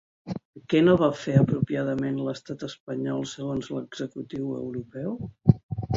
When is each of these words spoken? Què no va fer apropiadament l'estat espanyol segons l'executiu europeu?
Què 0.73 0.79
no 0.85 0.95
va 1.01 1.09
fer 1.23 1.35
apropiadament 1.41 2.17
l'estat 2.29 2.65
espanyol 2.69 3.23
segons 3.35 3.69
l'executiu 3.77 4.53
europeu? 4.65 5.17